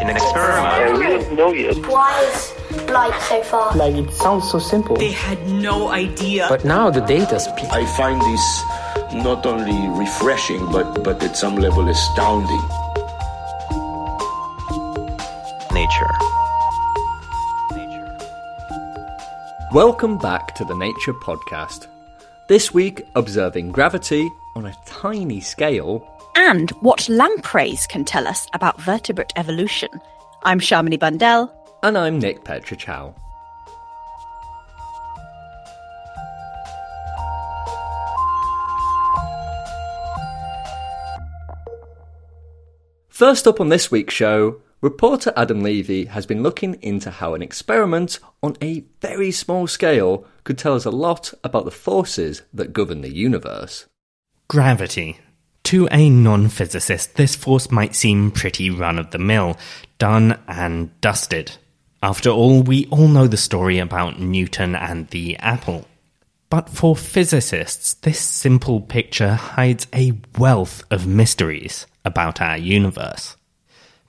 [0.00, 0.74] In an experiment.
[0.78, 1.76] Yeah, we don't know yet.
[1.86, 3.76] Why is light so far?
[3.76, 4.96] Like it sounds so simple.
[4.96, 6.46] They had no idea.
[6.48, 7.68] But now the data speaks.
[7.70, 8.62] I find this
[9.22, 12.62] not only refreshing, but, but at some level astounding.
[15.72, 16.14] Nature.
[19.72, 21.86] Welcome back to the Nature Podcast.
[22.48, 26.11] This week, observing gravity on a tiny scale.
[26.34, 29.90] And what lampreys can tell us about vertebrate evolution.
[30.44, 31.52] I'm Shamini Bundell.
[31.82, 33.14] And I'm Nick Petrić Howe.
[43.08, 47.42] First up on this week's show, reporter Adam Levy has been looking into how an
[47.42, 52.72] experiment on a very small scale could tell us a lot about the forces that
[52.72, 53.86] govern the universe.
[54.48, 55.20] Gravity.
[55.64, 59.56] To a non physicist, this force might seem pretty run of the mill,
[59.98, 61.52] done and dusted.
[62.02, 65.86] After all, we all know the story about Newton and the apple.
[66.50, 73.36] But for physicists, this simple picture hides a wealth of mysteries about our universe.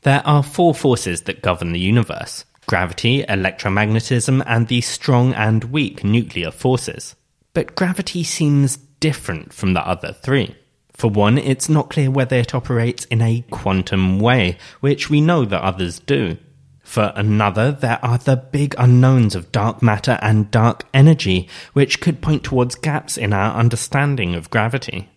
[0.02, 6.04] There are four forces that govern the universe gravity, electromagnetism, and the strong and weak
[6.04, 7.16] nuclear forces.
[7.54, 10.56] But gravity seems different from the other three.
[10.94, 15.44] For one, it's not clear whether it operates in a quantum way, which we know
[15.46, 16.38] that others do.
[16.84, 22.22] For another, there are the big unknowns of dark matter and dark energy, which could
[22.22, 25.10] point towards gaps in our understanding of gravity.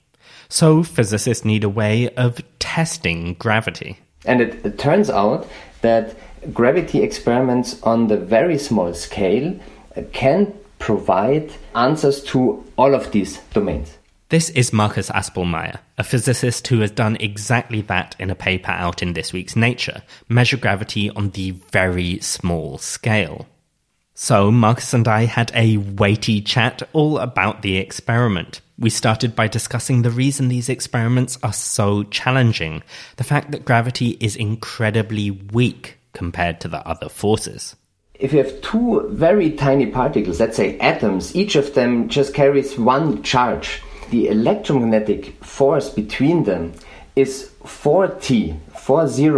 [0.49, 3.99] So, physicists need a way of testing gravity.
[4.25, 5.49] And it, it turns out
[5.83, 6.17] that
[6.53, 9.59] gravity experiments on the very small scale
[10.13, 13.99] can provide answers to all of these domains.
[14.29, 19.01] This is Markus Aspelmeyer, a physicist who has done exactly that in a paper out
[19.01, 23.47] in this week's Nature Measure Gravity on the Very Small Scale.
[24.15, 28.63] So, Marcus and I had a weighty chat all about the experiment.
[28.77, 32.83] We started by discussing the reason these experiments are so challenging
[33.19, 37.77] the fact that gravity is incredibly weak compared to the other forces.
[38.15, 42.77] If you have two very tiny particles, let's say atoms, each of them just carries
[42.77, 46.73] one charge the electromagnetic force between them
[47.15, 49.31] is 40, 40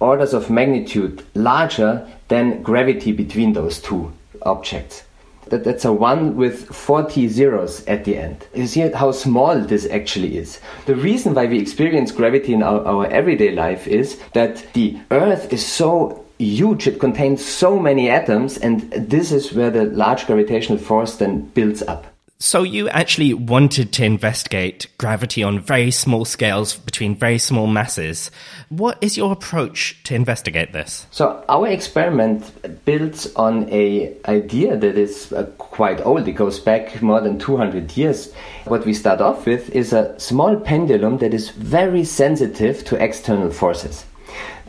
[0.00, 5.04] orders of magnitude larger than gravity between those two objects.
[5.48, 8.46] That, that's a 1 with 40 zeros at the end.
[8.54, 10.60] You see how small this actually is.
[10.86, 15.52] The reason why we experience gravity in our, our everyday life is that the Earth
[15.52, 20.78] is so huge, it contains so many atoms, and this is where the large gravitational
[20.78, 22.13] force then builds up.
[22.44, 28.30] So you actually wanted to investigate gravity on very small scales between very small masses.
[28.68, 31.06] What is your approach to investigate this?
[31.10, 36.28] So our experiment builds on a idea that is uh, quite old.
[36.28, 38.30] It goes back more than 200 years.
[38.66, 43.52] What we start off with is a small pendulum that is very sensitive to external
[43.52, 44.04] forces.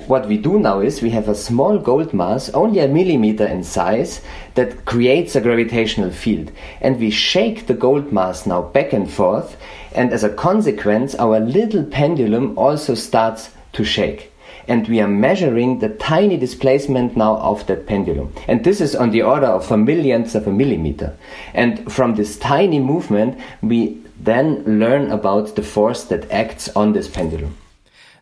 [0.07, 3.63] What we do now is we have a small gold mass, only a millimeter in
[3.63, 4.21] size,
[4.53, 6.51] that creates a gravitational field.
[6.81, 9.57] And we shake the gold mass now back and forth,
[9.94, 14.31] and as a consequence, our little pendulum also starts to shake.
[14.68, 18.33] and we are measuring the tiny displacement now of that pendulum.
[18.48, 21.15] And this is on the order of a millionth of a millimeter.
[21.53, 27.07] And from this tiny movement, we then learn about the force that acts on this
[27.07, 27.56] pendulum.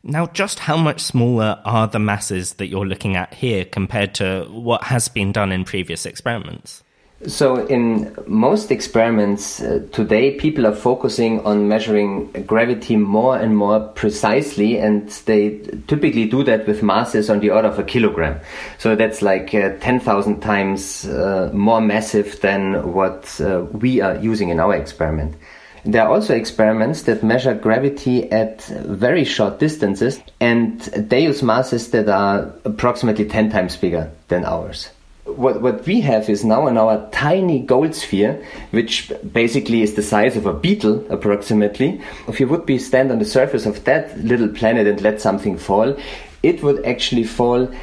[0.06, 4.46] Now, just how much smaller are the masses that you're looking at here compared to
[4.52, 6.84] what has been done in previous experiments?
[7.26, 13.80] So, in most experiments uh, today, people are focusing on measuring gravity more and more
[13.80, 18.42] precisely, and they typically do that with masses on the order of a kilogram.
[18.78, 24.50] So, that's like uh, 10,000 times uh, more massive than what uh, we are using
[24.50, 25.36] in our experiment.
[25.86, 31.92] There are also experiments that measure gravity at very short distances, and they use masses
[31.92, 34.90] that are approximately 10 times bigger than ours
[35.26, 40.02] what, what we have is now in our tiny gold sphere, which basically is the
[40.02, 42.02] size of a beetle approximately.
[42.28, 45.58] If you would be stand on the surface of that little planet and let something
[45.58, 45.96] fall,
[46.42, 47.74] it would actually fall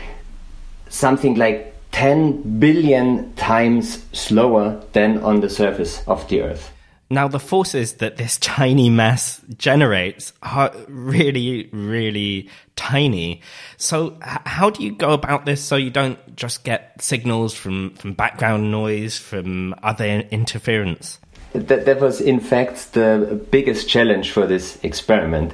[0.88, 6.73] something like 10 billion times slower than on the surface of the Earth.
[7.12, 13.43] Now, the forces that this tiny mass generates are really, really tiny.
[13.77, 18.12] So, how do you go about this so you don't just get signals from, from
[18.12, 21.19] background noise, from other interference?
[21.53, 25.53] That, that was, in fact, the biggest challenge for this experiment.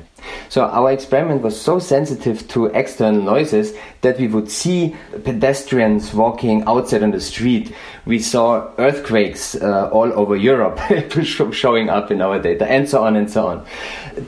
[0.49, 6.63] So our experiment was so sensitive to external noises that we would see pedestrians walking
[6.65, 7.75] outside on the street.
[8.05, 10.79] We saw earthquakes uh, all over Europe
[11.53, 13.67] showing up in our data, and so on and so on.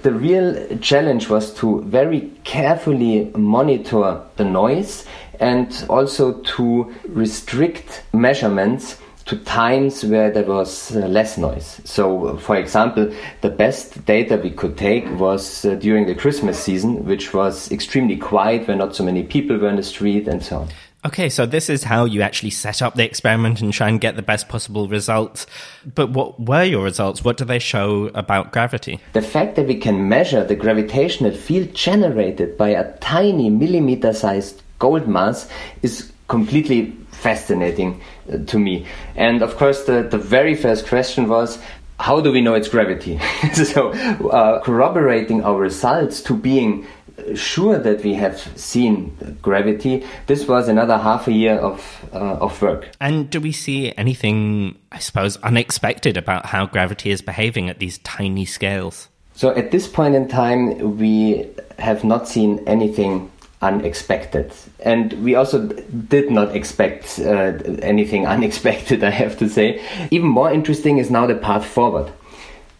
[0.02, 5.04] The real challenge was to very carefully monitor the noise
[5.40, 8.98] and also to restrict measurements
[9.28, 11.80] to times where there was uh, less noise.
[11.84, 17.04] So, for example, the best data we could take was uh, during the Christmas season,
[17.04, 20.60] which was extremely quiet, where not so many people were in the street, and so
[20.60, 20.68] on.
[21.04, 24.16] Okay, so this is how you actually set up the experiment and try and get
[24.16, 25.46] the best possible results.
[25.94, 27.22] But what were your results?
[27.22, 28.98] What do they show about gravity?
[29.12, 34.62] The fact that we can measure the gravitational field generated by a tiny millimeter sized
[34.78, 35.48] gold mass
[35.82, 38.00] is completely fascinating
[38.32, 38.86] uh, to me.
[39.16, 41.58] And of course, the, the very first question was,
[41.98, 43.18] how do we know it's gravity?
[43.54, 43.90] so,
[44.28, 46.86] uh, corroborating our results to being
[47.34, 52.60] sure that we have seen gravity, this was another half a year of, uh, of
[52.62, 52.88] work.
[53.00, 57.98] And do we see anything, I suppose, unexpected about how gravity is behaving at these
[57.98, 59.08] tiny scales?
[59.34, 61.48] So, at this point in time, we
[61.78, 63.30] have not seen anything
[63.60, 64.52] unexpected.
[64.80, 69.82] And we also did not expect uh, anything unexpected, I have to say.
[70.10, 72.12] Even more interesting is now the path forward.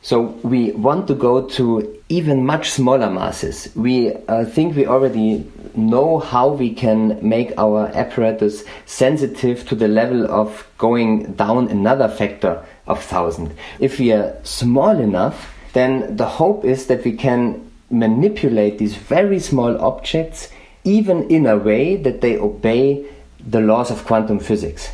[0.01, 3.69] So we want to go to even much smaller masses.
[3.75, 9.89] We uh, think we already know how we can make our apparatus sensitive to the
[9.89, 13.53] level of going down another factor of thousand.
[13.81, 19.41] If we are small enough, then the hope is that we can manipulate these very
[19.41, 20.49] small objects
[20.85, 23.05] even in a way that they obey
[23.47, 24.91] the laws of quantum physics.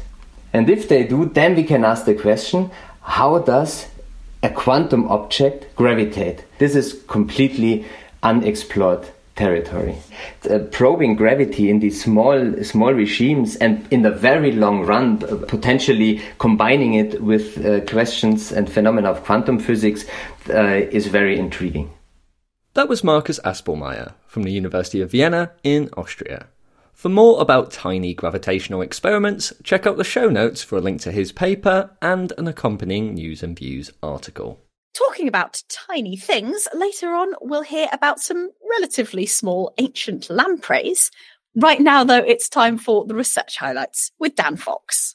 [0.53, 2.71] And if they do, then we can ask the question
[3.03, 3.87] how does
[4.43, 6.45] a quantum object gravitate?
[6.59, 7.85] This is completely
[8.23, 9.97] unexplored territory.
[10.49, 15.37] Uh, probing gravity in these small small regimes and in the very long run uh,
[15.49, 20.05] potentially combining it with uh, questions and phenomena of quantum physics
[20.51, 21.91] uh, is very intriguing.
[22.75, 26.49] That was Markus Aspelmeyer from the University of Vienna in Austria.
[26.93, 31.13] For more about tiny gravitational experiments, check out the show notes for a link to
[31.13, 34.59] his paper and an accompanying news and views article.
[34.93, 41.13] Talking about tiny things, later on we'll hear about some relatively small ancient lampreys.
[41.55, 45.15] Right now, though, it's time for the research highlights with Dan Fox.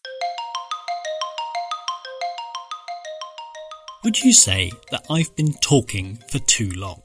[4.06, 7.02] Would you say that I've been talking for too long?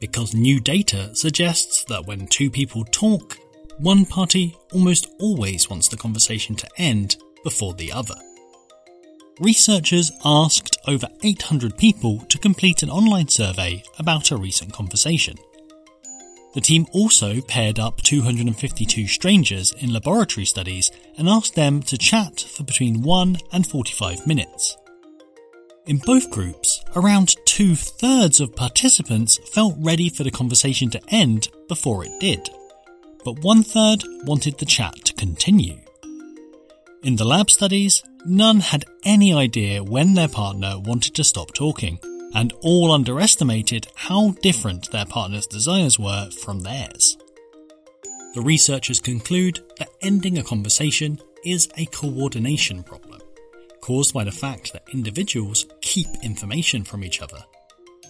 [0.00, 3.36] Because new data suggests that when two people talk,
[3.78, 8.16] one party almost always wants the conversation to end before the other.
[9.40, 15.36] Researchers asked over 800 people to complete an online survey about a recent conversation.
[16.54, 22.40] The team also paired up 252 strangers in laboratory studies and asked them to chat
[22.40, 24.76] for between 1 and 45 minutes.
[25.86, 31.48] In both groups, around two thirds of participants felt ready for the conversation to end
[31.66, 32.48] before it did,
[33.24, 35.76] but one third wanted the chat to continue.
[37.02, 41.98] In the lab studies, none had any idea when their partner wanted to stop talking,
[42.32, 47.18] and all underestimated how different their partner's desires were from theirs.
[48.36, 53.07] the researchers conclude that ending a conversation is a coordination problem,
[53.88, 57.42] caused by the fact that individuals keep information from each other.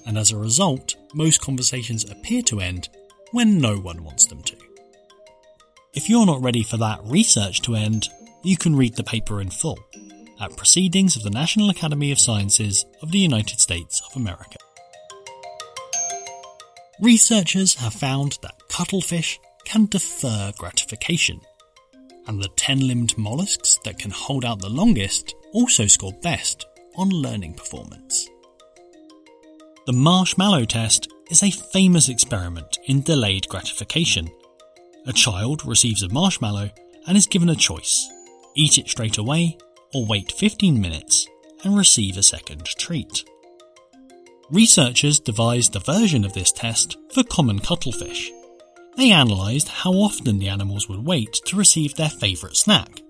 [0.06, 2.88] And as a result, most conversations appear to end
[3.30, 4.56] when no one wants them to.
[5.94, 8.08] If you're not ready for that research to end,
[8.42, 9.78] you can read the paper in full
[10.40, 14.56] at Proceedings of the National Academy of Sciences of the United States of America.
[17.00, 21.40] Researchers have found that cuttlefish can defer gratification,
[22.26, 27.08] and the 10 limbed mollusks that can hold out the longest also score best on
[27.10, 28.28] learning performance.
[29.86, 34.28] The marshmallow test is a famous experiment in delayed gratification.
[35.06, 36.70] A child receives a marshmallow
[37.06, 38.08] and is given a choice
[38.58, 39.56] eat it straight away
[39.94, 41.28] or wait 15 minutes
[41.64, 43.24] and receive a second treat.
[44.50, 48.30] Researchers devised a version of this test for common cuttlefish.
[48.96, 53.00] They analysed how often the animals would wait to receive their favourite snack,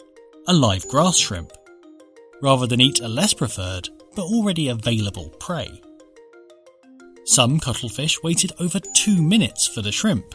[0.47, 1.53] a live grass shrimp,
[2.41, 5.81] rather than eat a less preferred but already available prey.
[7.25, 10.35] Some cuttlefish waited over two minutes for the shrimp,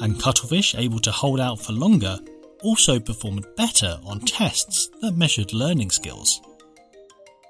[0.00, 2.18] and cuttlefish able to hold out for longer
[2.62, 6.40] also performed better on tests that measured learning skills.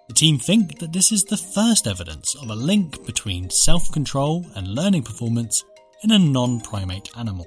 [0.08, 4.46] The team think that this is the first evidence of a link between self control
[4.54, 5.64] and learning performance
[6.02, 7.46] in a non primate animal.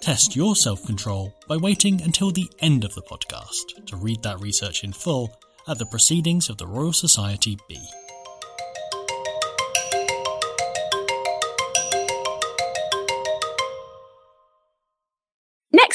[0.00, 4.40] Test your self control by waiting until the end of the podcast to read that
[4.40, 5.38] research in full
[5.68, 7.78] at the Proceedings of the Royal Society B.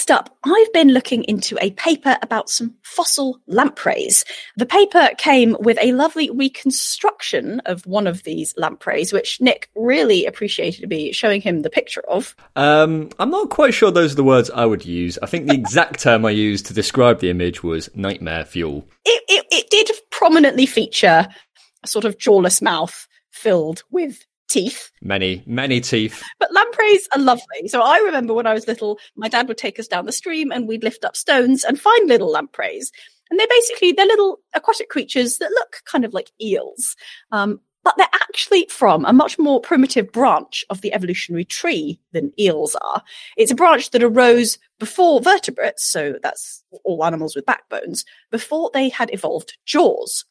[0.08, 4.24] Next up, I've been looking into a paper about some fossil lampreys.
[4.56, 10.28] The paper came with a lovely reconstruction of one of these lampreys, which Nick really
[10.28, 12.36] appreciated me showing him the picture of.
[12.56, 15.18] Um, I'm not quite sure those are the words I would use.
[15.24, 18.88] I think the exact term I used to describe the image was nightmare fuel.
[19.06, 21.28] It, it, it did prominently feature
[21.84, 24.92] a sort of jawless mouth filled with teeth.
[25.02, 26.24] Many, many teeth.
[26.40, 27.68] But lampreys are lovely.
[27.68, 30.52] So I remember when I was little, my dad would take us down the stream
[30.52, 32.92] and we'd lift up stones and find little lampreys.
[33.30, 36.96] And they're basically, they're little aquatic creatures that look kind of like eels.
[37.32, 42.34] Um, but they're actually from a much more primitive branch of the evolutionary tree than
[42.40, 43.04] eels are.
[43.38, 48.90] It's a branch that arose before vertebrates, so that's all animals with backbones, before they
[48.90, 50.26] had evolved jaws.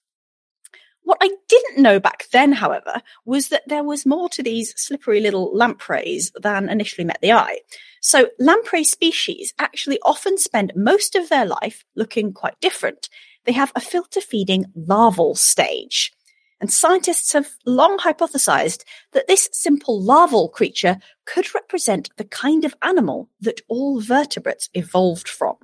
[1.05, 5.21] What I didn't know back then, however, was that there was more to these slippery
[5.21, 7.61] little lampreys than initially met the eye.
[8.01, 13.11] So lamprey species actually often spend most of their life looking quite different.
[13.45, 16.11] They have a filter feeding larval stage.
[16.59, 22.75] And scientists have long hypothesized that this simple larval creature could represent the kind of
[22.81, 25.57] animal that all vertebrates evolved from.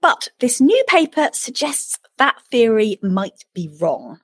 [0.00, 4.18] But this new paper suggests that theory might be wrong.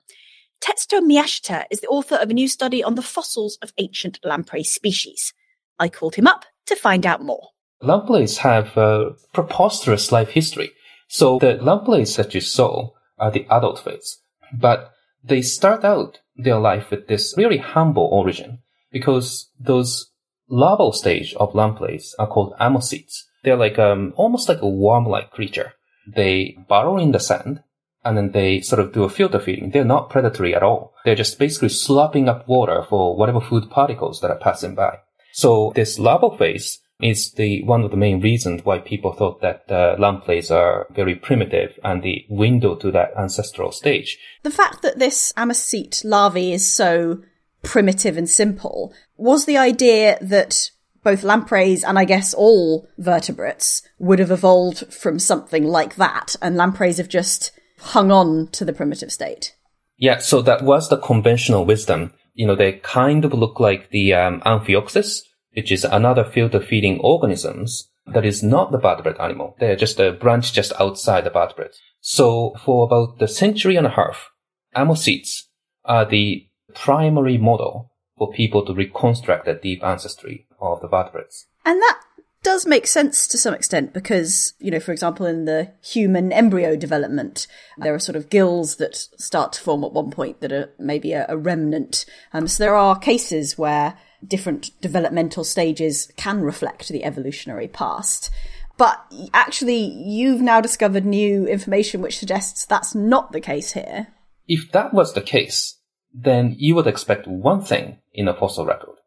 [0.61, 4.63] Tetsuto Miyashita is the author of a new study on the fossils of ancient lamprey
[4.63, 5.33] species.
[5.79, 7.49] I called him up to find out more.
[7.81, 10.71] Lampreys have a preposterous life history.
[11.07, 14.17] So the lampreys that you saw are the adult phase,
[14.53, 14.91] but
[15.23, 18.59] they start out their life with this really humble origin
[18.91, 20.11] because those
[20.49, 23.23] larval stage of lampreys are called ammocoetes.
[23.43, 25.73] They're like um, almost like a worm-like creature.
[26.07, 27.61] They burrow in the sand
[28.05, 29.71] and then they sort of do a filter feeding.
[29.71, 30.93] They're not predatory at all.
[31.03, 34.99] They're just basically slopping up water for whatever food particles that are passing by.
[35.33, 39.69] So this larval phase is the one of the main reasons why people thought that
[39.69, 44.17] uh, lampreys are very primitive and the window to that ancestral stage.
[44.43, 47.21] The fact that this ammocoete larvae is so
[47.63, 50.69] primitive and simple was the idea that
[51.03, 56.55] both lampreys and I guess all vertebrates would have evolved from something like that, and
[56.55, 57.51] lampreys have just
[57.85, 59.55] hung on to the primitive state.
[59.97, 62.13] Yeah, so that was the conventional wisdom.
[62.33, 65.21] You know, they kind of look like the um, Amphioxus,
[65.53, 69.55] which is another filter feeding organisms that is not the vertebrate animal.
[69.59, 71.75] They're just a branch just outside the vertebrate.
[72.01, 74.29] So for about the century and a half,
[74.75, 75.43] ammocoetes
[75.85, 81.47] are the primary model for people to reconstruct the deep ancestry of the vertebrates.
[81.63, 82.01] And that
[82.45, 86.75] does make sense to some extent because, you know, for example, in the human embryo
[86.75, 87.47] development,
[87.79, 91.11] there are sort of gills that start to form at one point that are maybe
[91.11, 92.05] a, a remnant.
[92.33, 98.29] Um, so there are cases where different developmental stages can reflect the evolutionary past.
[98.77, 104.09] But actually, you've now discovered new information which suggests that's not the case here.
[104.47, 105.79] If that was the case,
[106.13, 108.99] then you would expect one thing in a fossil record.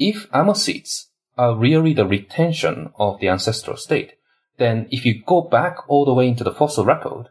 [0.00, 1.04] If ammocoetes
[1.36, 4.14] are really the retention of the ancestral state,
[4.58, 7.28] then if you go back all the way into the fossil record,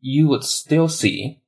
[0.00, 1.40] you would still see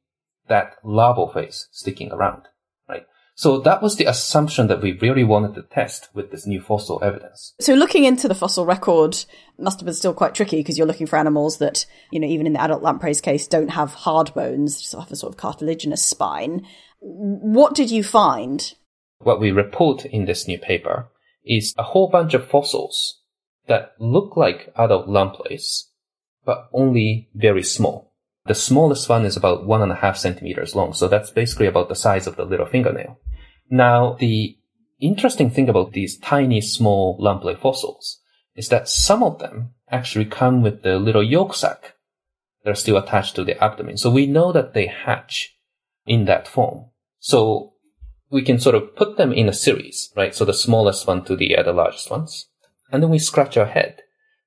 [0.49, 2.43] that larval phase sticking around,
[2.89, 3.07] right?
[3.35, 7.03] So that was the assumption that we really wanted to test with this new fossil
[7.03, 7.55] evidence.
[7.61, 9.25] So looking into the fossil record
[9.59, 12.47] must have been still quite tricky because you're looking for animals that, you know, even
[12.47, 16.05] in the adult lamprey's case, don't have hard bones, just have a sort of cartilaginous
[16.05, 16.67] spine.
[17.01, 18.75] What did you find?
[19.19, 21.09] What we report in this new paper
[21.44, 23.20] is a whole bunch of fossils
[23.66, 25.90] that look like adult lampreys,
[26.44, 28.12] but only very small.
[28.46, 31.88] The smallest one is about one and a half centimeters long, so that's basically about
[31.88, 33.20] the size of the little fingernail.
[33.70, 34.56] Now, the
[35.00, 38.20] interesting thing about these tiny, small lamprey fossils
[38.56, 41.94] is that some of them actually come with the little yolk sac
[42.64, 43.96] that are still attached to the abdomen.
[43.96, 45.56] So we know that they hatch
[46.06, 46.87] in that form.
[47.18, 47.72] So
[48.33, 50.35] we can sort of put them in a series, right?
[50.35, 52.47] So the smallest one to the, uh, the largest ones.
[52.91, 54.01] And then we scratch our head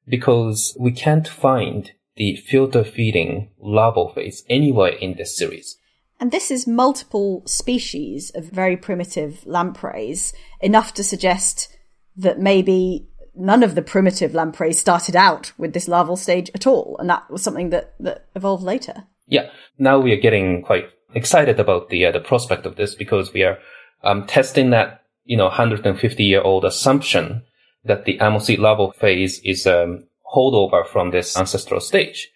[0.08, 5.78] because we can't find the filter feeding larval phase anywhere in this series.
[6.20, 11.70] And this is multiple species of very primitive lampreys, enough to suggest
[12.16, 16.96] that maybe none of the primitive lampreys started out with this larval stage at all,
[17.00, 19.04] and that was something that, that evolved later.
[19.28, 23.34] Yeah, now we are getting quite excited about the uh, the prospect of this because
[23.34, 23.58] we are
[24.06, 27.44] um, testing that you know 150 year old assumption
[27.84, 30.04] that the ammocoete larval phase is a um,
[30.36, 32.30] holdover from this ancestral stage.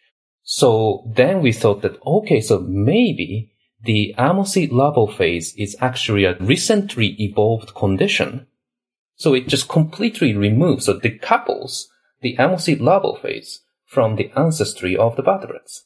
[0.44, 6.38] So then we thought that okay, so maybe the ammocoete larval phase is actually a
[6.40, 8.48] recently evolved condition
[9.20, 11.88] so it just completely removes or decouples
[12.22, 15.84] the ammocoete larval phase from the ancestry of the vertebrates.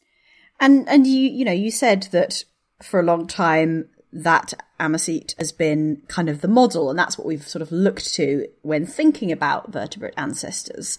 [0.60, 2.44] And and you you know you said that
[2.84, 7.26] for a long time that ammocoete has been kind of the model, and that's what
[7.26, 10.98] we've sort of looked to when thinking about vertebrate ancestors.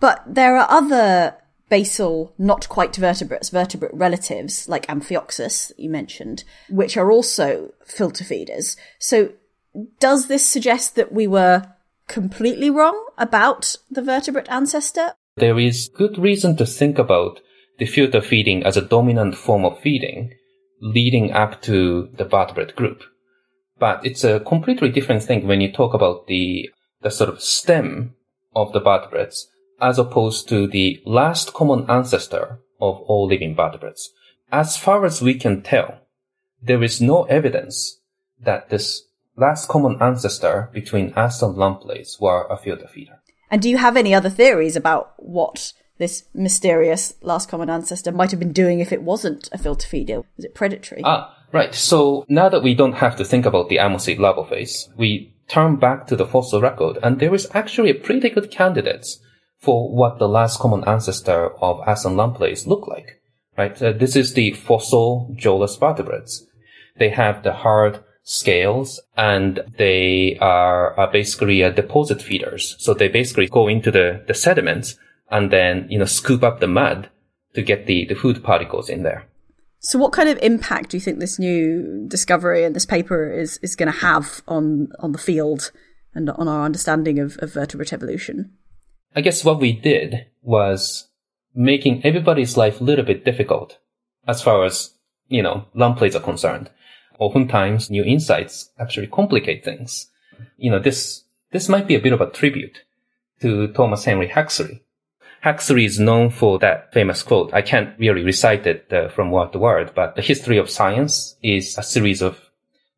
[0.00, 1.36] But there are other
[1.68, 8.24] basal, not quite vertebrates, vertebrate relatives like Amphioxus that you mentioned, which are also filter
[8.24, 8.76] feeders.
[8.98, 9.32] So
[9.98, 11.66] does this suggest that we were
[12.06, 15.14] completely wrong about the vertebrate ancestor?
[15.36, 17.40] There is good reason to think about
[17.78, 20.32] the filter feeding as a dominant form of feeding
[20.80, 23.02] leading up to the vertebrate group.
[23.78, 26.70] But it's a completely different thing when you talk about the,
[27.02, 28.14] the sort of stem
[28.54, 29.48] of the vertebrates
[29.80, 34.10] as opposed to the last common ancestor of all living vertebrates.
[34.52, 36.00] As far as we can tell,
[36.62, 38.00] there is no evidence
[38.40, 39.02] that this
[39.36, 43.20] last common ancestor between us and lampreys were a filter feeder.
[43.50, 48.30] And do you have any other theories about what this mysterious last common ancestor might
[48.30, 50.22] have been doing if it wasn't a filter feeder?
[50.36, 51.02] Was it predatory?
[51.04, 51.74] Ah, right.
[51.74, 55.76] So now that we don't have to think about the ammocoete larval phase, we turn
[55.76, 59.06] back to the fossil record, and there is actually a pretty good candidate
[59.58, 63.20] for what the last common ancestor of us and lampreys look like.
[63.56, 63.80] Right.
[63.80, 66.44] Uh, this is the fossil jawless vertebrates.
[66.98, 72.74] They have the hard scales and they are, are basically uh, deposit feeders.
[72.80, 74.98] So they basically go into the, the sediments
[75.30, 77.10] and then, you know, scoop up the mud
[77.54, 79.28] to get the, the food particles in there.
[79.84, 83.58] So what kind of impact do you think this new discovery and this paper is,
[83.58, 85.70] is going to have on, on the field
[86.14, 88.52] and on our understanding of, of vertebrate evolution?
[89.14, 91.08] I guess what we did was
[91.54, 93.78] making everybody's life a little bit difficult
[94.26, 94.94] as far as,
[95.28, 96.70] you know, lampreys are concerned
[97.18, 100.08] oftentimes new insights actually complicate things.
[100.56, 102.78] You know, this, this might be a bit of a tribute
[103.40, 104.82] to Thomas Henry Huxley.
[105.44, 107.52] Huxley is known for that famous quote.
[107.52, 111.36] I can't really recite it uh, from word to word, but the history of science
[111.42, 112.40] is a series of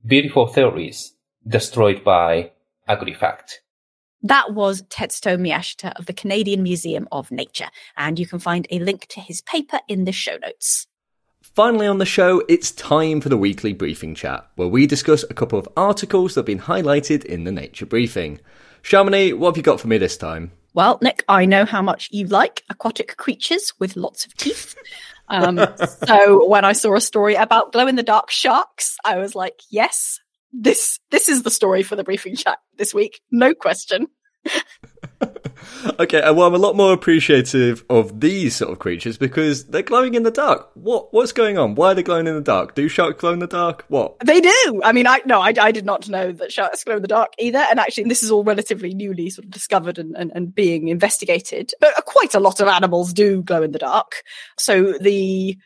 [0.07, 1.13] beautiful theories
[1.45, 2.53] destroyed by
[2.87, 3.63] ugly fact.
[4.23, 8.79] That was Tetsuto Miyashita of the Canadian Museum of Nature, and you can find a
[8.79, 10.87] link to his paper in the show notes.
[11.43, 15.35] Finally, on the show, it's time for the weekly briefing chat, where we discuss a
[15.35, 18.39] couple of articles that have been highlighted in the Nature Briefing.
[18.85, 20.53] Shamini, what have you got for me this time?
[20.77, 24.77] Well, Nick, I know how much you like aquatic creatures with lots of teeth.
[25.29, 25.59] Um,
[26.07, 29.59] so when I saw a story about glow in the dark sharks, I was like,
[29.71, 30.21] yes,
[30.53, 34.09] this this is the story for the briefing chat this week, no question.
[36.01, 39.83] okay, uh, well, I'm a lot more appreciative of these sort of creatures because they're
[39.83, 40.71] glowing in the dark.
[40.75, 41.75] What what's going on?
[41.75, 42.75] Why are they glowing in the dark?
[42.75, 43.85] Do sharks glow in the dark?
[43.89, 44.19] What?
[44.21, 44.81] They do.
[44.85, 47.33] I mean, I no, I, I did not know that sharks glow in the dark
[47.39, 47.65] either.
[47.71, 51.73] And actually, this is all relatively newly sort of discovered and, and, and being investigated.
[51.81, 54.23] But uh, quite a lot of animals do glow in the dark.
[54.59, 55.57] So the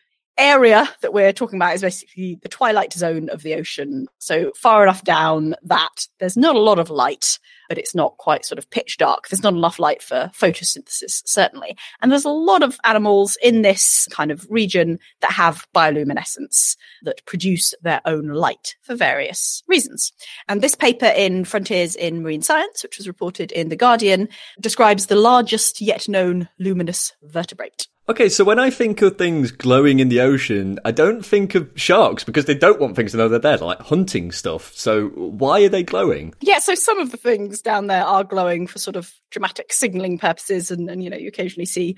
[0.40, 4.06] area that we're talking about is basically the twilight zone of the ocean.
[4.18, 7.38] So far enough down that there's not a lot of light,
[7.70, 9.28] but it's not quite sort of pitch dark.
[9.28, 11.76] There's not enough light for photosynthesis, certainly.
[12.02, 17.24] And there's a lot of animals in this kind of region that have bioluminescence that
[17.26, 20.12] produce their own light for various reasons.
[20.48, 24.28] And this paper in Frontiers in Marine Science, which was reported in The Guardian,
[24.60, 27.86] describes the largest yet known luminous vertebrate.
[28.10, 31.70] Okay, so when I think of things glowing in the ocean, I don't think of
[31.76, 34.74] sharks because they don't want things to know they're there, like hunting stuff.
[34.74, 36.34] So why are they glowing?
[36.40, 40.18] Yeah, so some of the things down there are glowing for sort of dramatic signaling
[40.18, 41.94] purposes, and, and you know, you occasionally see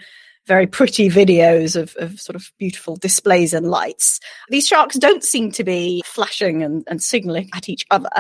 [0.47, 4.21] very pretty videos of, of sort of beautiful displays and lights.
[4.51, 8.11] These sharks don't seem to be flashing and, and signaling at each other.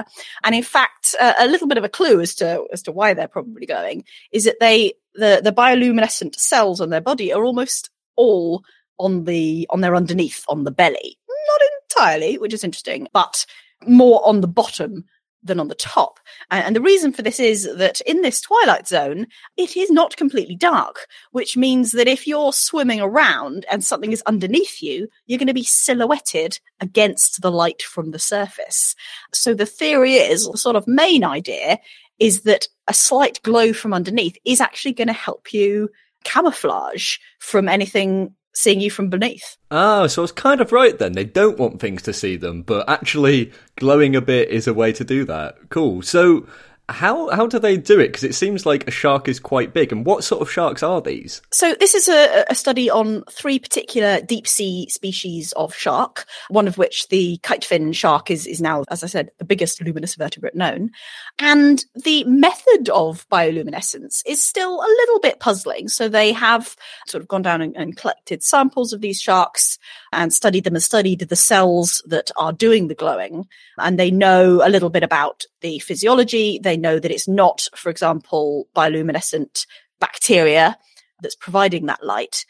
[0.44, 3.12] And in fact, uh, a little bit of a clue as to as to why
[3.12, 7.90] they're probably going is that they the the bioluminescent cells on their body are almost
[8.16, 8.64] all
[8.98, 11.18] on the on their underneath on the belly.
[11.28, 11.60] Not
[12.06, 13.46] entirely, which is interesting, but
[13.86, 15.04] more on the bottom
[15.42, 16.20] than on the top.
[16.50, 20.16] And, and, the reason for this is that in this twilight zone, it is not
[20.16, 25.38] completely dark, which means that if you're swimming around and something is underneath you, you're
[25.38, 28.94] going to be silhouetted against the light from the surface.
[29.32, 31.78] So the theory is, the sort of main idea
[32.22, 35.88] is that a slight glow from underneath is actually going to help you
[36.24, 39.56] camouflage from anything seeing you from beneath.
[39.70, 41.12] Oh, so it's kind of right then.
[41.12, 44.92] They don't want things to see them, but actually glowing a bit is a way
[44.92, 45.56] to do that.
[45.70, 46.02] Cool.
[46.02, 46.46] So
[46.88, 48.08] how how do they do it?
[48.08, 49.92] Because it seems like a shark is quite big.
[49.92, 51.40] And what sort of sharks are these?
[51.50, 56.26] So this is a, a study on three particular deep sea species of shark.
[56.48, 59.80] One of which, the kite fin shark, is is now, as I said, the biggest
[59.80, 60.90] luminous vertebrate known.
[61.38, 65.88] And the method of bioluminescence is still a little bit puzzling.
[65.88, 69.78] So they have sort of gone down and, and collected samples of these sharks
[70.12, 73.46] and studied them and studied the cells that are doing the glowing.
[73.78, 76.60] And they know a little bit about the physiology.
[76.62, 79.66] They know that it's not, for example, bioluminescent
[80.00, 80.78] bacteria
[81.22, 82.44] that's providing that light.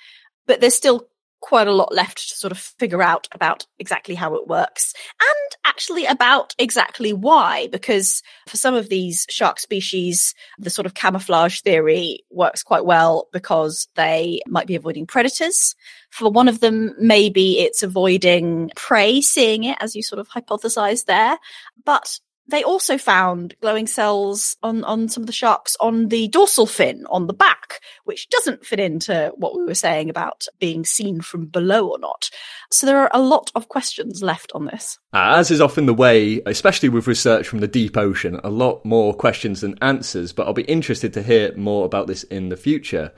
[0.47, 1.07] But there's still
[1.43, 5.57] quite a lot left to sort of figure out about exactly how it works and
[5.67, 11.61] actually about exactly why, because for some of these shark species, the sort of camouflage
[11.61, 15.75] theory works quite well because they might be avoiding predators.
[16.11, 21.07] For one of them, maybe it's avoiding prey seeing it, as you sort of hypothesized
[21.07, 21.39] there.
[21.85, 22.21] But
[22.53, 27.07] they also found glowing cells on, on some of the sharks on the dorsal fin
[27.11, 31.47] on the back, which doesn't fit into what we were saying about being seen from
[31.47, 32.29] below or not.
[32.71, 34.99] So there are a lot of questions left on this.
[35.15, 38.85] Uh, as is often the way, especially with research from the deep ocean, a lot
[38.85, 42.57] more questions than answers, but I'll be interested to hear more about this in the
[42.57, 43.13] future.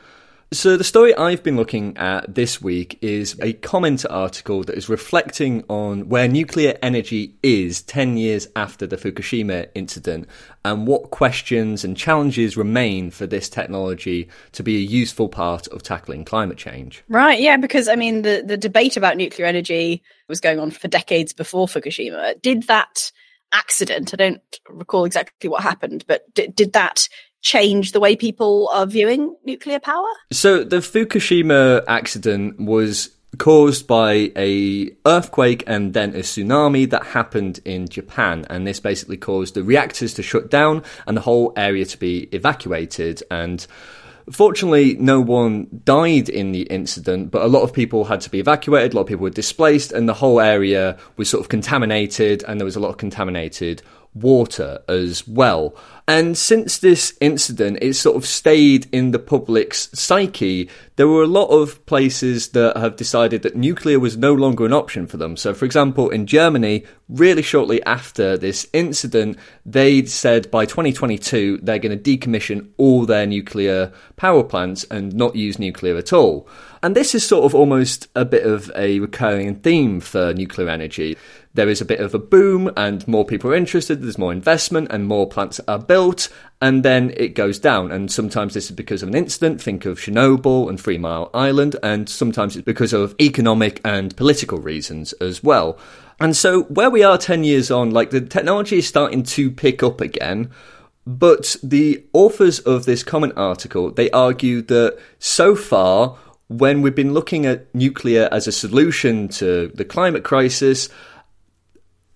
[0.52, 4.88] So, the story I've been looking at this week is a comment article that is
[4.88, 10.28] reflecting on where nuclear energy is 10 years after the Fukushima incident
[10.64, 15.82] and what questions and challenges remain for this technology to be a useful part of
[15.82, 17.02] tackling climate change.
[17.08, 20.88] Right, yeah, because I mean, the, the debate about nuclear energy was going on for
[20.88, 22.40] decades before Fukushima.
[22.40, 23.10] Did that
[23.52, 27.08] accident, I don't recall exactly what happened, but did, did that
[27.44, 30.08] change the way people are viewing nuclear power?
[30.32, 37.60] So the Fukushima accident was caused by a earthquake and then a tsunami that happened
[37.64, 41.84] in Japan and this basically caused the reactors to shut down and the whole area
[41.84, 43.66] to be evacuated and
[44.30, 48.40] Fortunately, no one died in the incident, but a lot of people had to be
[48.40, 52.42] evacuated, a lot of people were displaced, and the whole area was sort of contaminated,
[52.48, 53.82] and there was a lot of contaminated
[54.14, 55.74] water as well.
[56.06, 60.68] And since this incident, it sort of stayed in the public's psyche.
[60.96, 64.74] There were a lot of places that have decided that nuclear was no longer an
[64.74, 65.36] option for them.
[65.38, 71.78] So, for example, in Germany, really shortly after this incident, they said by 2022 they're
[71.78, 76.46] going to decommission all their nuclear power plants and not use nuclear at all.
[76.82, 81.16] And this is sort of almost a bit of a recurring theme for nuclear energy
[81.54, 84.88] there is a bit of a boom and more people are interested, there's more investment
[84.90, 86.28] and more plants are built,
[86.60, 87.92] and then it goes down.
[87.92, 91.76] And sometimes this is because of an incident, think of Chernobyl and Three Mile Island,
[91.82, 95.78] and sometimes it's because of economic and political reasons as well.
[96.20, 99.82] And so where we are 10 years on, like the technology is starting to pick
[99.82, 100.50] up again.
[101.06, 106.16] But the authors of this comment article, they argue that so far,
[106.48, 110.88] when we've been looking at nuclear as a solution to the climate crisis,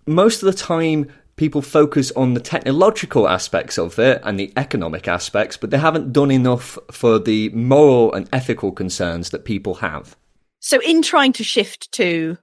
[0.09, 5.07] most of the time people focus on the technological aspects of it and the economic
[5.07, 10.17] aspects, but they haven't done enough for the moral and ethical concerns that people have.
[10.61, 12.37] So in trying to shift to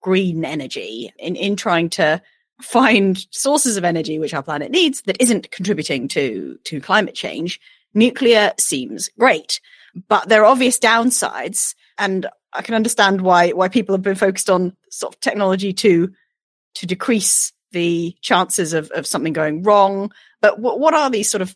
[0.00, 2.22] green energy, in, in trying to
[2.62, 7.60] find sources of energy which our planet needs that isn't contributing to, to climate change,
[7.92, 9.60] nuclear seems great.
[10.08, 11.74] But there are obvious downsides.
[11.98, 16.12] And I can understand why, why people have been focused on sort of technology to,
[16.80, 20.10] to decrease the chances of, of something going wrong.
[20.40, 21.54] But what, what are these sort of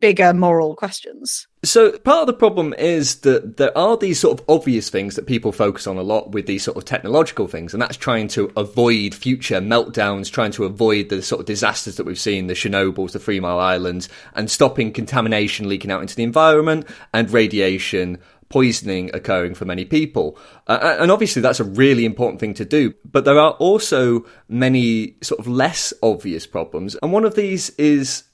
[0.00, 1.46] bigger moral questions?
[1.64, 5.26] So part of the problem is that there are these sort of obvious things that
[5.26, 8.52] people focus on a lot with these sort of technological things, and that's trying to
[8.56, 13.12] avoid future meltdowns, trying to avoid the sort of disasters that we've seen, the Chernobyls,
[13.12, 18.18] the Three Mile Islands, and stopping contamination leaking out into the environment and radiation
[18.48, 20.38] poisoning occurring for many people.
[20.66, 22.94] Uh, and obviously that's a really important thing to do.
[23.04, 26.96] But there are also many sort of less obvious problems.
[27.02, 28.24] And one of these is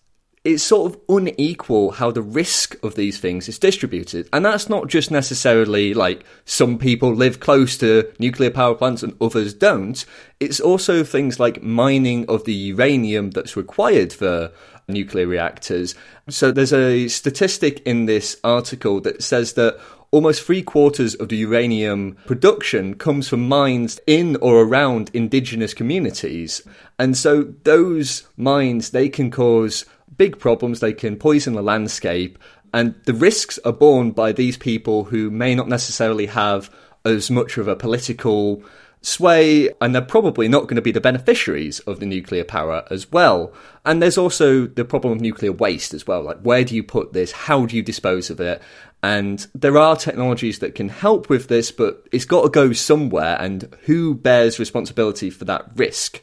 [0.44, 4.28] it's sort of unequal how the risk of these things is distributed.
[4.30, 9.16] And that's not just necessarily like some people live close to nuclear power plants and
[9.22, 10.04] others don't.
[10.40, 14.52] It's also things like mining of the uranium that's required for
[14.86, 15.94] nuclear reactors.
[16.28, 19.80] So there's a statistic in this article that says that
[20.14, 26.62] almost three quarters of the uranium production comes from mines in or around indigenous communities.
[27.00, 29.84] And so those mines, they can cause
[30.16, 30.78] big problems.
[30.78, 32.38] They can poison the landscape.
[32.72, 36.70] And the risks are borne by these people who may not necessarily have
[37.04, 38.62] as much of a political
[39.04, 43.10] sway, and they're probably not going to be the beneficiaries of the nuclear power as
[43.12, 43.52] well.
[43.84, 46.22] And there's also the problem of nuclear waste as well.
[46.22, 47.32] Like, where do you put this?
[47.32, 48.62] How do you dispose of it?
[49.04, 53.36] And there are technologies that can help with this, but it's got to go somewhere,
[53.38, 56.22] and who bears responsibility for that risk?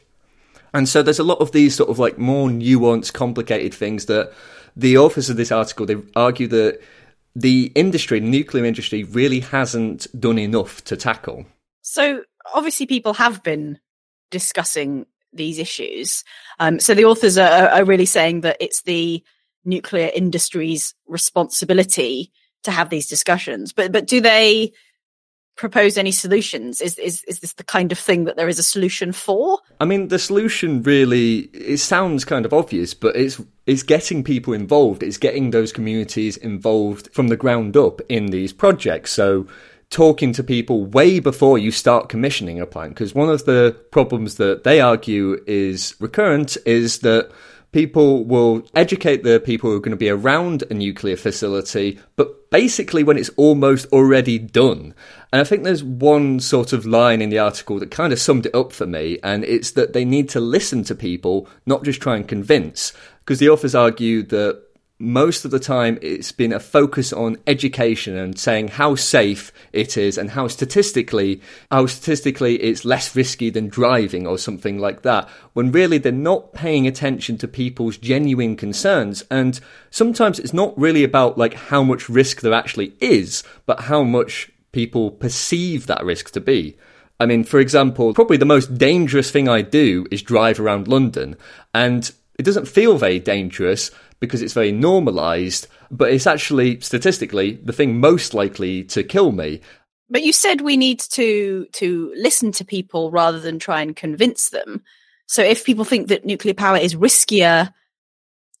[0.74, 4.32] And so there's a lot of these sort of like more nuanced, complicated things that
[4.74, 6.80] the authors of this article they argue that
[7.36, 11.46] the industry, the nuclear industry, really hasn't done enough to tackle.
[11.82, 13.78] So obviously, people have been
[14.32, 16.24] discussing these issues.
[16.58, 19.22] Um, so the authors are, are really saying that it's the
[19.64, 22.32] nuclear industry's responsibility
[22.64, 23.72] to have these discussions.
[23.72, 24.72] But but do they
[25.56, 26.80] propose any solutions?
[26.80, 29.58] Is is is this the kind of thing that there is a solution for?
[29.80, 34.52] I mean, the solution really it sounds kind of obvious, but it's it's getting people
[34.52, 35.02] involved.
[35.02, 39.12] It's getting those communities involved from the ground up in these projects.
[39.12, 39.46] So
[39.90, 44.36] talking to people way before you start commissioning a plant because one of the problems
[44.36, 47.30] that they argue is recurrent is that
[47.72, 52.50] people will educate the people who are going to be around a nuclear facility, but
[52.50, 54.94] basically when it's almost already done.
[55.32, 58.46] And I think there's one sort of line in the article that kind of summed
[58.46, 62.00] it up for me, and it's that they need to listen to people, not just
[62.00, 62.92] try and convince.
[63.20, 64.62] Because the authors argue that
[65.02, 69.96] most of the time it's been a focus on education and saying how safe it
[69.96, 71.40] is and how statistically
[71.72, 76.52] how statistically it's less risky than driving or something like that when really they're not
[76.52, 79.58] paying attention to people's genuine concerns and
[79.90, 84.52] sometimes it's not really about like how much risk there actually is but how much
[84.70, 86.76] people perceive that risk to be
[87.20, 91.36] I mean, for example, probably the most dangerous thing I do is drive around London.
[91.72, 97.72] And it doesn't feel very dangerous because it's very normalized, but it's actually statistically the
[97.72, 99.60] thing most likely to kill me.
[100.08, 104.50] But you said we need to to listen to people rather than try and convince
[104.50, 104.84] them.
[105.26, 107.74] So if people think that nuclear power is riskier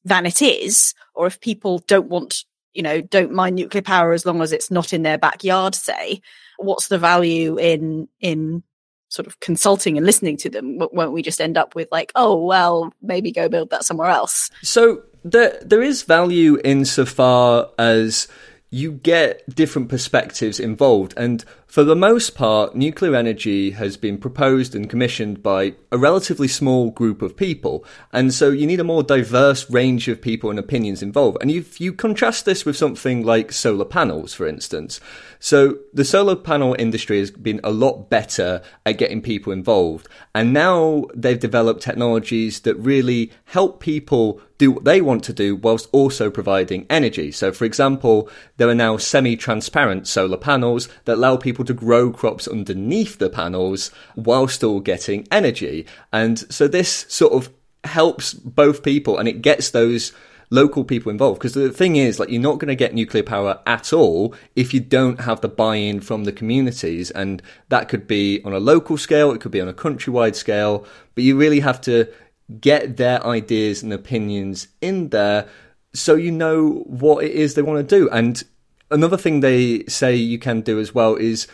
[0.04, 2.44] than it is, or if people don't want,
[2.74, 6.20] you know, don't mind nuclear power as long as it's not in their backyard, say,
[6.58, 8.64] what's the value in in
[9.10, 10.78] sort of consulting and listening to them?
[10.92, 14.50] Won't we just end up with like, oh well, maybe go build that somewhere else?
[14.64, 18.28] So there there is value insofar as
[18.70, 21.12] you get different perspectives involved.
[21.16, 26.46] And for the most part, nuclear energy has been proposed and commissioned by a relatively
[26.46, 27.82] small group of people.
[28.12, 31.38] And so you need a more diverse range of people and opinions involved.
[31.40, 35.00] And if you contrast this with something like solar panels, for instance.
[35.38, 40.08] So the solar panel industry has been a lot better at getting people involved.
[40.34, 45.56] And now they've developed technologies that really help people do what they want to do
[45.56, 47.32] whilst also providing energy.
[47.32, 52.10] So for example, there are now semi-transparent solar panels that allow people able to grow
[52.10, 55.86] crops underneath the panels while still getting energy.
[56.12, 57.52] And so this sort of
[57.84, 60.12] helps both people and it gets those
[60.50, 61.38] local people involved.
[61.38, 64.74] Because the thing is like you're not going to get nuclear power at all if
[64.74, 67.10] you don't have the buy-in from the communities.
[67.12, 70.84] And that could be on a local scale it could be on a countrywide scale
[71.14, 72.08] but you really have to
[72.60, 75.48] get their ideas and opinions in there
[75.94, 78.08] so you know what it is they want to do.
[78.10, 78.42] And
[78.92, 81.46] another thing they say you can do as well is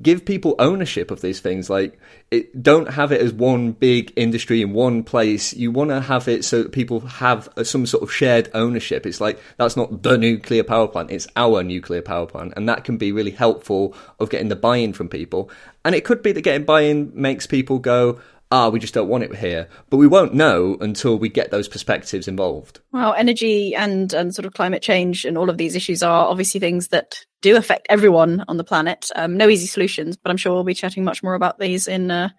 [0.00, 1.68] give people ownership of these things.
[1.68, 1.98] Like,
[2.30, 5.52] it, don't have it as one big industry in one place.
[5.52, 9.06] You want to have it so that people have some sort of shared ownership.
[9.06, 12.84] It's like that's not the nuclear power plant; it's our nuclear power plant, and that
[12.84, 15.50] can be really helpful of getting the buy-in from people.
[15.84, 19.24] And it could be that getting buy-in makes people go, ah, we just don't want
[19.24, 19.68] it here.
[19.90, 22.80] But we won't know until we get those perspectives involved.
[22.92, 26.60] Well, energy and, and sort of climate change and all of these issues are obviously
[26.60, 29.10] things that do affect everyone on the planet.
[29.14, 32.10] Um, no easy solutions, but I'm sure we'll be chatting much more about these in
[32.10, 32.30] uh,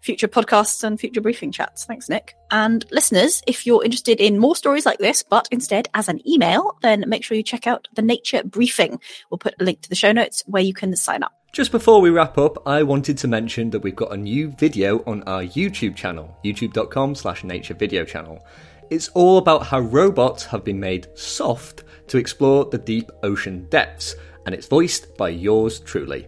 [0.00, 1.84] future podcasts and future briefing chats.
[1.84, 2.34] Thanks, Nick.
[2.50, 6.78] And listeners, if you're interested in more stories like this, but instead as an email,
[6.82, 9.00] then make sure you check out the Nature Briefing.
[9.30, 11.32] We'll put a link to the show notes where you can sign up.
[11.56, 15.02] Just before we wrap up, I wanted to mention that we've got a new video
[15.06, 18.44] on our YouTube channel, youtube.com slash nature video channel.
[18.90, 24.16] It's all about how robots have been made soft to explore the deep ocean depths,
[24.44, 26.26] and it's voiced by yours truly.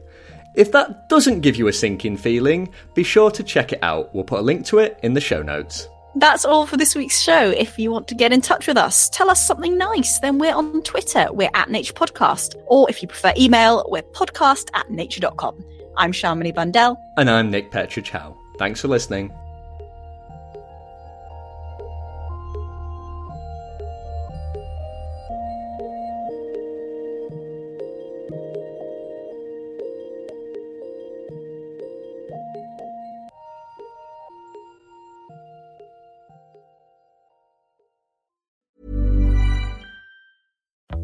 [0.55, 4.15] If that doesn't give you a sinking feeling, be sure to check it out.
[4.15, 5.89] We'll put a link to it in the show notes.
[6.19, 7.51] That's all for this week's show.
[7.51, 10.55] If you want to get in touch with us, tell us something nice, then we're
[10.55, 11.29] on Twitter.
[11.31, 12.57] We're at Nature Podcast.
[12.67, 15.65] Or if you prefer email, we're podcast at nature.com.
[15.97, 16.99] I'm Shamini Bundell.
[17.17, 18.37] And I'm Nick Petrić Howe.
[18.59, 19.33] Thanks for listening.